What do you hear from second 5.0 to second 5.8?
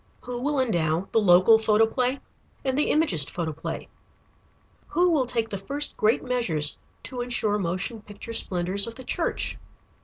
will take the